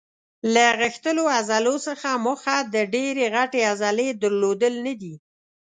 له 0.53 0.65
غښتلو 0.81 1.23
عضلو 1.37 1.75
څخه 1.87 2.09
موخه 2.25 2.55
د 2.73 2.75
ډېرې 2.93 3.25
غټې 3.35 3.59
عضلې 3.71 4.07
درلودل 4.21 4.73
نه 4.85 4.93
دي. 5.01 5.13